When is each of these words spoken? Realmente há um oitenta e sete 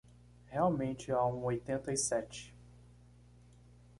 Realmente 0.51 1.11
há 1.11 1.23
um 1.27 1.43
oitenta 1.43 1.93
e 1.93 1.95
sete 1.95 2.51